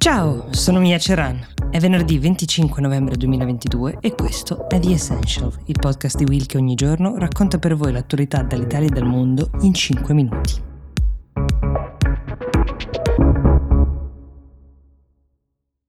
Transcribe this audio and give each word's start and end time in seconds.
Ciao, 0.00 0.46
sono 0.52 0.78
Mia 0.78 0.96
Ceran. 0.96 1.44
È 1.72 1.80
venerdì 1.80 2.20
25 2.20 2.80
novembre 2.80 3.16
2022 3.16 3.98
e 4.00 4.14
questo 4.14 4.68
è 4.68 4.78
The 4.78 4.92
Essential, 4.92 5.52
il 5.66 5.76
podcast 5.76 6.16
di 6.16 6.22
Will 6.22 6.46
che 6.46 6.56
ogni 6.56 6.76
giorno 6.76 7.16
racconta 7.16 7.58
per 7.58 7.74
voi 7.74 7.90
l'attualità 7.90 8.42
dall'Italia 8.42 8.86
e 8.86 8.92
dal 8.92 9.04
mondo 9.04 9.50
in 9.62 9.74
5 9.74 10.14
minuti. 10.14 10.62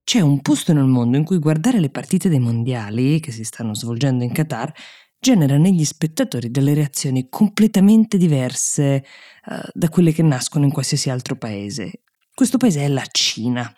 C'è 0.04 0.22
un 0.22 0.42
posto 0.42 0.74
nel 0.74 0.86
mondo 0.86 1.16
in 1.16 1.24
cui 1.24 1.38
guardare 1.38 1.80
le 1.80 1.92
partite 1.92 2.30
dei 2.30 2.40
mondiali 2.40 3.20
che 3.20 3.32
si 3.32 3.44
stanno 3.44 3.76
svolgendo 3.76 4.24
in 4.24 4.32
Qatar 4.32 4.74
genera 5.20 5.58
negli 5.58 5.86
spettatori 5.86 6.50
delle 6.50 6.74
reazioni 6.74 7.28
completamente 7.30 8.18
diverse 8.18 9.06
uh, 9.46 9.70
da 9.72 9.88
quelle 9.90 10.12
che 10.14 10.24
nascono 10.24 10.66
in 10.66 10.72
qualsiasi 10.72 11.12
altro 11.12 11.36
paese. 11.36 12.02
Questo 12.34 12.58
paese 12.58 12.82
è 12.82 12.88
la 12.88 13.06
Cina. 13.12 13.72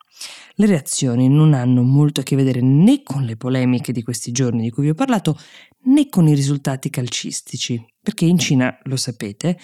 Le 0.55 0.65
reazioni 0.65 1.29
non 1.29 1.53
hanno 1.53 1.81
molto 1.81 2.21
a 2.21 2.23
che 2.23 2.35
vedere 2.35 2.61
né 2.61 3.03
con 3.03 3.23
le 3.23 3.37
polemiche 3.37 3.91
di 3.91 4.03
questi 4.03 4.31
giorni 4.31 4.63
di 4.63 4.69
cui 4.69 4.83
vi 4.83 4.89
ho 4.89 4.95
parlato, 4.95 5.37
né 5.83 6.09
con 6.09 6.27
i 6.27 6.35
risultati 6.35 6.89
calcistici, 6.89 7.83
perché 8.01 8.25
in 8.25 8.37
Cina, 8.37 8.77
lo 8.83 8.95
sapete, 8.95 9.57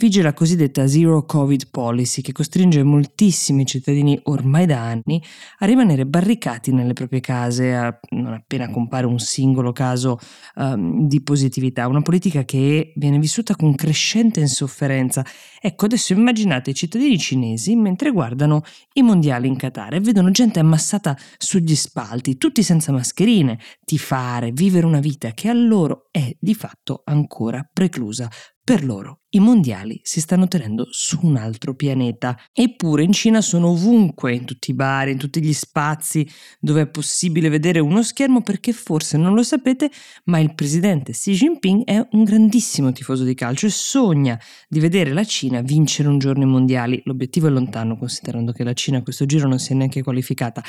vige 0.00 0.22
la 0.22 0.32
cosiddetta 0.32 0.88
Zero 0.88 1.26
Covid 1.26 1.68
Policy 1.70 2.22
che 2.22 2.32
costringe 2.32 2.82
moltissimi 2.82 3.66
cittadini 3.66 4.18
ormai 4.24 4.64
da 4.64 4.80
anni 4.80 5.22
a 5.58 5.66
rimanere 5.66 6.06
barricati 6.06 6.72
nelle 6.72 6.94
proprie 6.94 7.20
case 7.20 7.74
a, 7.74 8.00
non 8.12 8.32
appena 8.32 8.70
compare 8.70 9.04
un 9.04 9.18
singolo 9.18 9.72
caso 9.72 10.18
um, 10.54 11.06
di 11.06 11.20
positività, 11.22 11.86
una 11.86 12.00
politica 12.00 12.44
che 12.44 12.94
viene 12.96 13.18
vissuta 13.18 13.54
con 13.54 13.74
crescente 13.74 14.40
insofferenza. 14.40 15.24
Ecco, 15.60 15.84
adesso 15.84 16.14
immaginate 16.14 16.70
i 16.70 16.74
cittadini 16.74 17.18
cinesi 17.18 17.76
mentre 17.76 18.10
guardano 18.10 18.62
i 18.94 19.02
mondiali 19.02 19.48
in 19.48 19.56
Qatar 19.56 19.99
e 20.00 20.02
vedono 20.02 20.30
gente 20.30 20.58
ammassata 20.58 21.16
sugli 21.38 21.76
spalti, 21.76 22.36
tutti 22.36 22.62
senza 22.62 22.90
mascherine, 22.90 23.58
tifare, 23.84 24.50
vivere 24.50 24.86
una 24.86 25.00
vita 25.00 25.32
che 25.32 25.48
a 25.48 25.52
loro 25.52 26.08
è 26.10 26.34
di 26.38 26.54
fatto 26.54 27.02
ancora 27.04 27.68
preclusa 27.72 28.28
per 28.70 28.84
loro 28.84 29.22
i 29.30 29.40
mondiali 29.40 30.00
si 30.04 30.20
stanno 30.20 30.46
tenendo 30.46 30.86
su 30.90 31.18
un 31.22 31.36
altro 31.36 31.74
pianeta. 31.74 32.38
Eppure 32.52 33.02
in 33.02 33.12
Cina 33.12 33.40
sono 33.40 33.70
ovunque, 33.70 34.32
in 34.32 34.44
tutti 34.44 34.70
i 34.70 34.74
bar, 34.74 35.08
in 35.08 35.18
tutti 35.18 35.42
gli 35.42 35.52
spazi 35.52 36.24
dove 36.60 36.82
è 36.82 36.86
possibile 36.88 37.48
vedere 37.48 37.80
uno 37.80 38.00
schermo 38.04 38.42
perché 38.42 38.72
forse 38.72 39.16
non 39.16 39.34
lo 39.34 39.42
sapete, 39.42 39.90
ma 40.26 40.38
il 40.38 40.54
presidente 40.54 41.10
Xi 41.10 41.32
Jinping 41.32 41.82
è 41.84 42.06
un 42.12 42.22
grandissimo 42.22 42.92
tifoso 42.92 43.24
di 43.24 43.34
calcio 43.34 43.66
e 43.66 43.70
sogna 43.70 44.40
di 44.68 44.78
vedere 44.78 45.12
la 45.12 45.24
Cina 45.24 45.62
vincere 45.62 46.08
un 46.08 46.18
giorno 46.18 46.44
i 46.44 46.46
mondiali. 46.46 47.00
L'obiettivo 47.06 47.48
è 47.48 47.50
lontano 47.50 47.96
considerando 47.96 48.52
che 48.52 48.62
la 48.62 48.72
Cina 48.72 48.98
a 48.98 49.02
questo 49.02 49.26
giro 49.26 49.48
non 49.48 49.58
si 49.58 49.72
è 49.72 49.74
neanche 49.74 50.04
qualificata 50.04 50.62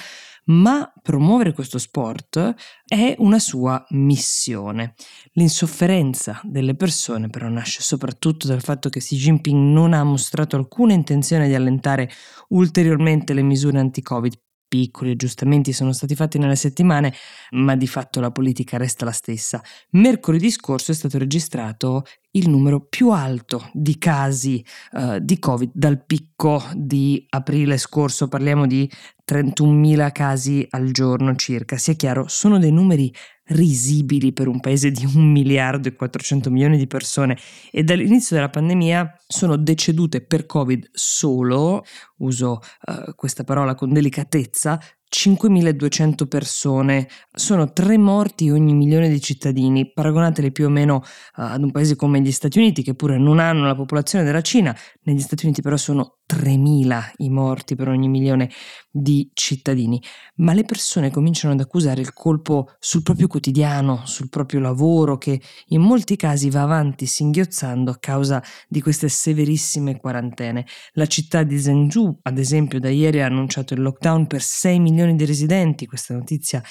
ma 0.46 0.92
promuovere 1.02 1.54
questo 1.54 1.78
sport 1.78 2.56
è 2.86 3.16
una 3.20 3.40
sua 3.40 3.84
missione. 3.90 4.96
L'insofferenza 5.34 6.40
delle 6.44 6.76
persone 6.76 7.30
però 7.30 7.48
nasce 7.48 7.82
soprattutto 7.82 8.48
dal 8.48 8.62
fatto 8.62 8.90
che 8.90 9.00
Xi 9.00 9.16
Jinping 9.16 9.74
non 9.74 9.94
ha 9.94 10.04
mostrato 10.04 10.56
alcuna 10.56 10.94
intenzione 10.94 11.48
di 11.48 11.56
allentare 11.56 12.10
ulteriormente 12.50 13.34
le 13.34 13.44
misure 13.44 13.80
anti-Covid 13.80 14.34
piccoli 14.72 15.12
aggiustamenti 15.12 15.74
sono 15.74 15.92
stati 15.92 16.16
fatti 16.16 16.38
nelle 16.38 16.56
settimane, 16.56 17.14
ma 17.50 17.76
di 17.76 17.88
fatto 17.88 18.22
la 18.22 18.32
politica 18.32 18.78
resta 18.78 19.04
la 19.04 19.12
stessa. 19.12 19.62
Mercoledì 19.90 20.50
scorso 20.50 20.92
è 20.92 20.96
stato 20.96 21.18
registrato 21.18 22.06
il 22.32 22.50
numero 22.50 22.86
più 22.88 23.12
alto 23.12 23.70
di 23.74 23.98
casi 23.98 24.64
uh, 24.94 25.20
di 25.20 25.40
Covid 25.40 25.72
dal 25.74 26.04
picco 26.06 26.64
di 26.76 27.26
aprile 27.30 27.78
scorso, 27.78 28.28
parliamo 28.28 28.68
di 28.68 28.90
31.000 29.26 30.12
casi 30.12 30.66
al 30.70 30.92
giorno 30.92 31.36
circa. 31.36 31.78
Sia 31.78 31.94
chiaro, 31.94 32.28
sono 32.28 32.58
dei 32.60 32.72
numeri 32.72 33.14
risibili 33.46 34.32
per 34.32 34.48
un 34.48 34.60
paese 34.60 34.92
di 34.92 35.06
1 35.06 35.24
miliardo 35.24 35.88
e 35.88 35.96
400 35.96 36.50
milioni 36.50 36.78
di 36.78 36.88
persone 36.88 37.38
e 37.70 37.84
dall'inizio 37.84 38.36
della 38.36 38.50
pandemia 38.50 39.14
sono 39.28 39.58
decedute 39.58 40.22
per 40.22 40.46
Covid 40.46 40.90
solo, 40.94 41.84
uso 42.18 42.60
uh, 42.88 43.14
questa 43.16 43.44
parola 43.44 43.76
con 43.76 43.92
delicatezza, 43.92 44.80
5.200 45.14 46.26
persone, 46.26 47.08
sono 47.34 47.74
tre 47.74 47.98
morti 47.98 48.50
ogni 48.50 48.74
milione 48.74 49.10
di 49.10 49.20
cittadini, 49.20 49.92
paragonateli 49.92 50.54
più 50.54 50.68
o 50.68 50.70
meno 50.70 50.96
uh, 50.96 51.02
ad 51.34 51.64
un 51.64 51.72
paese 51.72 51.98
come 51.98 52.22
gli 52.22 52.32
Stati 52.32 52.60
Uniti 52.60 52.82
che 52.82 52.96
pure 52.96 53.18
non 53.18 53.40
hanno 53.40 53.66
la 53.66 53.76
popolazione 53.76 54.24
della 54.24 54.42
Cina, 54.42 54.76
negli 55.04 55.20
Stati 55.20 55.46
Uniti 55.46 55.62
però 55.62 55.76
sono 55.76 56.20
3.000 56.32 57.12
i 57.18 57.30
morti 57.30 57.76
per 57.76 57.90
ogni 57.90 58.08
milione 58.08 58.50
di 58.90 59.30
cittadini, 59.34 60.02
ma 60.38 60.54
le 60.54 60.64
persone 60.64 61.12
cominciano 61.12 61.54
ad 61.54 61.60
accusare 61.60 62.02
il 62.02 62.14
colpo 62.14 62.76
sul 62.80 63.04
proprio 63.04 63.28
quotidiano, 63.28 64.06
sul 64.06 64.30
proprio 64.30 64.60
lavoro 64.60 65.18
che 65.18 65.42
in 65.68 65.82
molti 65.82 66.16
casi 66.16 66.50
va 66.50 66.62
avanti 66.62 67.06
singhiozzando 67.06 67.92
a 67.92 67.98
causa 68.00 68.42
di 68.68 68.82
queste 68.82 69.10
severissime 69.10 69.98
quarantene. 69.98 70.66
La 70.94 71.06
città 71.06 71.44
di 71.44 71.60
Zhengzhou, 71.60 72.20
ad 72.24 72.38
esempio, 72.38 72.80
da 72.80 72.90
ieri 72.90 73.22
ha 73.22 73.26
annunciato 73.26 73.74
il 73.74 73.82
lockdown 73.82 74.28
per 74.28 74.42
6 74.42 74.80
milioni 74.80 75.16
di 75.16 75.26
residenti, 75.26 75.86
questa 75.86 76.14
notizia 76.14 76.62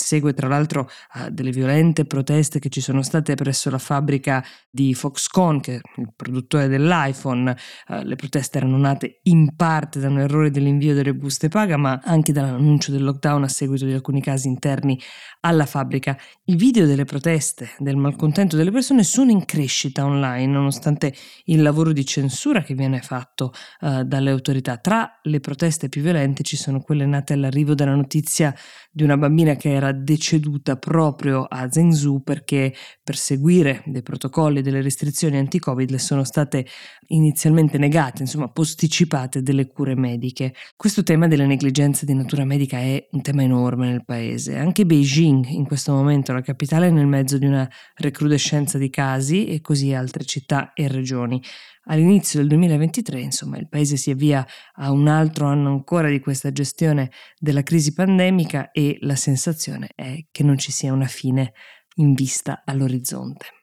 Segue 0.00 0.32
tra 0.32 0.48
l'altro 0.48 0.88
uh, 1.14 1.30
delle 1.30 1.50
violente 1.50 2.04
proteste 2.04 2.58
che 2.58 2.68
ci 2.68 2.80
sono 2.80 3.02
state 3.02 3.34
presso 3.34 3.70
la 3.70 3.78
fabbrica 3.78 4.44
di 4.70 4.94
Foxconn, 4.94 5.58
che 5.58 5.76
è 5.76 5.80
il 6.00 6.12
produttore 6.16 6.68
dell'iPhone. 6.68 7.56
Uh, 7.88 8.02
le 8.02 8.16
proteste 8.16 8.58
erano 8.58 8.78
nate 8.78 9.20
in 9.24 9.54
parte 9.54 10.00
da 10.00 10.08
un 10.08 10.18
errore 10.18 10.50
dell'invio 10.50 10.94
delle 10.94 11.14
buste 11.14 11.48
paga, 11.48 11.76
ma 11.76 12.00
anche 12.02 12.32
dall'annuncio 12.32 12.90
del 12.90 13.04
lockdown 13.04 13.44
a 13.44 13.48
seguito 13.48 13.84
di 13.84 13.92
alcuni 13.92 14.20
casi 14.20 14.48
interni 14.48 14.98
alla 15.40 15.66
fabbrica. 15.66 16.18
I 16.44 16.56
video 16.56 16.86
delle 16.86 17.04
proteste, 17.04 17.70
del 17.78 17.96
malcontento 17.96 18.56
delle 18.56 18.70
persone 18.70 19.04
sono 19.04 19.30
in 19.30 19.44
crescita 19.44 20.04
online, 20.04 20.52
nonostante 20.52 21.14
il 21.44 21.62
lavoro 21.62 21.92
di 21.92 22.04
censura 22.04 22.62
che 22.62 22.74
viene 22.74 23.00
fatto 23.00 23.52
uh, 23.80 24.02
dalle 24.02 24.30
autorità. 24.30 24.76
Tra 24.78 25.18
le 25.22 25.40
proteste 25.40 25.88
più 25.88 26.02
violente 26.02 26.42
ci 26.42 26.56
sono 26.56 26.80
quelle 26.80 27.06
nate 27.06 27.32
all'arrivo 27.34 27.74
della 27.74 27.94
notizia 27.94 28.54
di 28.90 29.02
una 29.02 29.16
bambina 29.16 29.54
che 29.54 29.72
era 29.72 29.89
deceduta 29.92 30.76
proprio 30.76 31.44
a 31.44 31.70
Zhengzhou 31.70 32.22
perché 32.22 32.74
per 33.02 33.16
seguire 33.16 33.82
dei 33.86 34.02
protocolli 34.02 34.58
e 34.58 34.62
delle 34.62 34.82
restrizioni 34.82 35.36
anti-Covid 35.38 35.90
le 35.90 35.98
sono 35.98 36.24
state 36.24 36.66
inizialmente 37.08 37.78
negate, 37.78 38.22
insomma 38.22 38.48
posticipate 38.48 39.42
delle 39.42 39.66
cure 39.66 39.94
mediche. 39.94 40.54
Questo 40.76 41.02
tema 41.02 41.26
delle 41.26 41.46
negligenze 41.46 42.06
di 42.06 42.14
natura 42.14 42.44
medica 42.44 42.78
è 42.78 43.08
un 43.10 43.22
tema 43.22 43.42
enorme 43.42 43.88
nel 43.88 44.04
paese. 44.04 44.56
Anche 44.56 44.86
Beijing 44.86 45.46
in 45.48 45.66
questo 45.66 45.92
momento, 45.92 46.32
la 46.32 46.40
capitale, 46.40 46.88
è 46.88 46.90
nel 46.90 47.06
mezzo 47.06 47.38
di 47.38 47.46
una 47.46 47.68
recrudescenza 47.96 48.78
di 48.78 48.90
casi 48.90 49.46
e 49.46 49.60
così 49.60 49.92
altre 49.92 50.24
città 50.24 50.72
e 50.72 50.88
regioni 50.88 51.42
all'inizio 51.84 52.38
del 52.38 52.48
2023, 52.48 53.20
insomma, 53.20 53.58
il 53.58 53.68
paese 53.68 53.96
si 53.96 54.10
avvia 54.10 54.46
a 54.74 54.90
un 54.90 55.08
altro 55.08 55.46
anno 55.46 55.70
ancora 55.70 56.08
di 56.08 56.20
questa 56.20 56.52
gestione 56.52 57.10
della 57.38 57.62
crisi 57.62 57.92
pandemica 57.92 58.70
e 58.70 58.98
la 59.00 59.16
sensazione 59.16 59.90
è 59.94 60.26
che 60.30 60.42
non 60.42 60.58
ci 60.58 60.72
sia 60.72 60.92
una 60.92 61.06
fine 61.06 61.52
in 61.96 62.14
vista 62.14 62.62
all'orizzonte. 62.64 63.59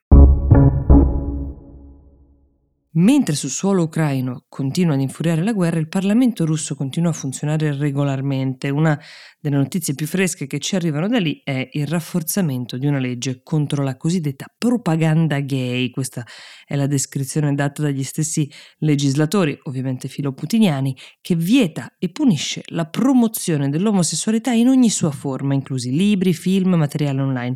Mentre 2.98 3.36
sul 3.36 3.52
suolo 3.52 3.84
ucraino 3.84 4.46
continua 4.50 4.96
ad 4.96 5.02
infuriare 5.02 5.44
la 5.44 5.54
guerra, 5.54 5.78
il 5.78 5.88
Parlamento 5.88 6.48
russo 6.48 6.74
continua 6.74 7.12
a 7.12 7.14
funzionare 7.14 7.78
regolarmente. 7.78 8.70
Una 8.70 9.00
delle 9.40 9.58
notizie 9.58 9.94
più 9.94 10.08
fresche 10.08 10.48
che 10.48 10.58
ci 10.58 10.76
arrivano 10.76 11.08
da 11.08 11.20
lì 11.20 11.40
è 11.44 11.70
il 11.74 11.86
rafforzamento 11.86 12.76
di 12.76 12.88
una 12.88 12.98
legge 12.98 13.42
contro 13.44 13.84
la 13.84 13.98
cosiddetta 13.98 14.52
propaganda 14.58 15.40
gay. 15.42 15.92
Questa 15.92 16.26
è 16.66 16.76
la 16.76 16.88
descrizione 16.88 17.54
data 17.54 17.84
dagli 17.84 18.02
stessi 18.02 18.52
legislatori, 18.80 19.56
ovviamente 19.66 20.08
filoputiniani, 20.08 20.98
che 21.22 21.36
vieta 21.36 21.98
e 22.00 22.10
punisce 22.10 22.64
la 22.70 22.88
promozione 22.88 23.70
dell'omosessualità 23.70 24.54
in 24.54 24.70
ogni 24.70 24.90
sua 24.90 25.12
forma, 25.12 25.54
inclusi 25.54 25.92
libri, 25.92 26.34
film, 26.34 26.74
materiale 26.74 27.22
online. 27.22 27.56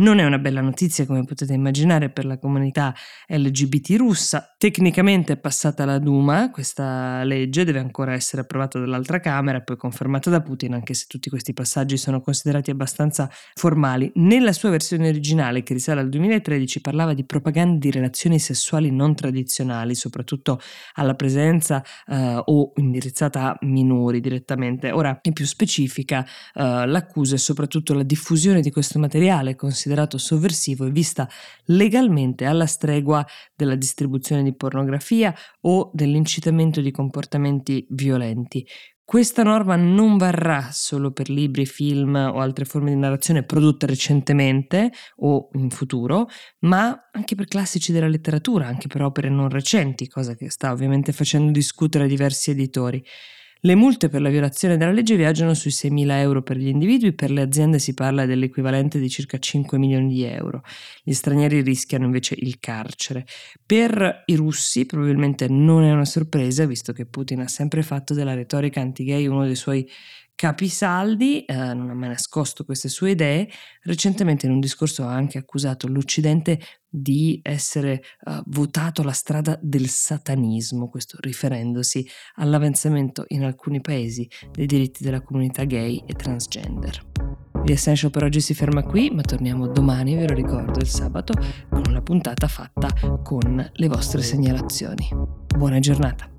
Non 0.00 0.20
è 0.20 0.24
una 0.24 0.38
bella 0.38 0.60
notizia, 0.60 1.04
come 1.06 1.24
potete 1.24 1.54
immaginare, 1.54 2.08
per 2.08 2.24
la 2.24 2.38
comunità 2.38 2.94
LGBT 3.26 3.96
russa. 3.96 4.54
Tecnicamente 4.56 5.32
è 5.32 5.36
passata 5.38 5.84
la 5.84 5.98
Duma, 5.98 6.52
questa 6.52 7.24
legge 7.24 7.64
deve 7.64 7.80
ancora 7.80 8.12
essere 8.12 8.42
approvata 8.42 8.78
dall'altra 8.78 9.18
Camera 9.18 9.58
e 9.58 9.64
poi 9.64 9.76
confermata 9.76 10.30
da 10.30 10.40
Putin, 10.40 10.74
anche 10.74 10.94
se 10.94 11.06
tutti 11.08 11.28
questi 11.28 11.52
passaggi 11.52 11.96
sono 11.96 12.20
considerati 12.20 12.70
abbastanza 12.70 13.28
formali. 13.54 14.08
Nella 14.14 14.52
sua 14.52 14.70
versione 14.70 15.08
originale, 15.08 15.64
che 15.64 15.72
risale 15.72 15.98
al 15.98 16.08
2013, 16.10 16.80
parlava 16.80 17.12
di 17.12 17.24
propaganda 17.24 17.78
di 17.80 17.90
relazioni 17.90 18.38
sessuali 18.38 18.92
non 18.92 19.16
tradizionali, 19.16 19.96
soprattutto 19.96 20.60
alla 20.92 21.14
presenza 21.14 21.82
eh, 22.06 22.40
o 22.44 22.70
indirizzata 22.76 23.50
a 23.50 23.58
minori 23.62 24.20
direttamente. 24.20 24.92
Ora, 24.92 25.18
in 25.22 25.32
più 25.32 25.44
specifica, 25.44 26.24
eh, 26.54 26.86
l'accusa 26.86 27.34
è 27.34 27.38
soprattutto 27.38 27.94
la 27.94 28.04
diffusione 28.04 28.60
di 28.60 28.70
questo 28.70 29.00
materiale, 29.00 29.56
considerato 29.56 29.86
considerato 29.88 30.18
sovversivo 30.18 30.84
e 30.84 30.90
vista 30.90 31.28
legalmente 31.66 32.44
alla 32.44 32.66
stregua 32.66 33.26
della 33.56 33.74
distribuzione 33.74 34.42
di 34.42 34.54
pornografia 34.54 35.34
o 35.62 35.90
dell'incitamento 35.94 36.80
di 36.80 36.90
comportamenti 36.90 37.86
violenti. 37.90 38.66
Questa 39.02 39.42
norma 39.42 39.74
non 39.76 40.18
varrà 40.18 40.68
solo 40.70 41.12
per 41.12 41.30
libri, 41.30 41.64
film 41.64 42.14
o 42.14 42.40
altre 42.40 42.66
forme 42.66 42.90
di 42.90 42.98
narrazione 42.98 43.42
prodotte 43.42 43.86
recentemente 43.86 44.92
o 45.20 45.48
in 45.54 45.70
futuro, 45.70 46.28
ma 46.60 47.08
anche 47.10 47.34
per 47.34 47.46
classici 47.46 47.90
della 47.90 48.08
letteratura, 48.08 48.66
anche 48.66 48.86
per 48.86 49.00
opere 49.00 49.30
non 49.30 49.48
recenti, 49.48 50.08
cosa 50.08 50.34
che 50.34 50.50
sta 50.50 50.72
ovviamente 50.72 51.12
facendo 51.12 51.50
discutere 51.52 52.06
diversi 52.06 52.50
editori. 52.50 53.02
Le 53.60 53.74
multe 53.74 54.08
per 54.08 54.20
la 54.20 54.28
violazione 54.28 54.76
della 54.76 54.92
legge 54.92 55.16
viaggiano 55.16 55.52
sui 55.52 55.72
6.000 55.72 56.10
euro 56.20 56.42
per 56.42 56.56
gli 56.56 56.68
individui, 56.68 57.12
per 57.12 57.32
le 57.32 57.42
aziende 57.42 57.80
si 57.80 57.92
parla 57.92 58.24
dell'equivalente 58.24 59.00
di 59.00 59.08
circa 59.08 59.38
5 59.38 59.78
milioni 59.78 60.14
di 60.14 60.22
euro. 60.22 60.62
Gli 61.02 61.12
stranieri 61.12 61.60
rischiano 61.62 62.04
invece 62.04 62.36
il 62.38 62.60
carcere. 62.60 63.26
Per 63.66 64.22
i 64.26 64.36
russi 64.36 64.86
probabilmente 64.86 65.48
non 65.48 65.82
è 65.82 65.90
una 65.90 66.04
sorpresa, 66.04 66.66
visto 66.66 66.92
che 66.92 67.06
Putin 67.06 67.40
ha 67.40 67.48
sempre 67.48 67.82
fatto 67.82 68.14
della 68.14 68.34
retorica 68.34 68.80
anti-gay 68.80 69.26
uno 69.26 69.44
dei 69.44 69.56
suoi 69.56 69.88
Capisaldi 70.38 71.44
eh, 71.44 71.52
non 71.52 71.90
ha 71.90 71.94
mai 71.94 72.10
nascosto 72.10 72.64
queste 72.64 72.88
sue 72.88 73.10
idee, 73.10 73.48
recentemente 73.82 74.46
in 74.46 74.52
un 74.52 74.60
discorso 74.60 75.02
ha 75.02 75.12
anche 75.12 75.36
accusato 75.36 75.88
l'Occidente 75.88 76.60
di 76.88 77.40
essere 77.42 78.02
uh, 78.24 78.40
votato 78.46 79.02
la 79.02 79.10
strada 79.10 79.58
del 79.60 79.88
satanismo, 79.88 80.88
questo 80.88 81.16
riferendosi 81.20 82.06
all'avanzamento 82.36 83.24
in 83.28 83.42
alcuni 83.42 83.80
paesi 83.80 84.30
dei 84.52 84.66
diritti 84.66 85.02
della 85.02 85.22
comunità 85.22 85.64
gay 85.64 86.04
e 86.06 86.12
transgender. 86.12 87.02
The 87.64 87.72
Essential 87.72 88.12
per 88.12 88.22
oggi 88.22 88.40
si 88.40 88.54
ferma 88.54 88.84
qui, 88.84 89.10
ma 89.10 89.22
torniamo 89.22 89.66
domani, 89.66 90.14
ve 90.14 90.28
lo 90.28 90.34
ricordo, 90.34 90.78
il 90.78 90.86
sabato, 90.86 91.34
con 91.68 91.82
una 91.88 92.00
puntata 92.00 92.46
fatta 92.46 92.88
con 93.24 93.70
le 93.72 93.88
vostre 93.88 94.22
segnalazioni. 94.22 95.08
Buona 95.56 95.80
giornata! 95.80 96.37